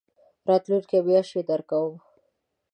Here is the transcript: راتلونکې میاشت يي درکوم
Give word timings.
راتلونکې 0.47 0.97
میاشت 1.07 1.31
يي 1.35 1.41
درکوم 1.49 1.93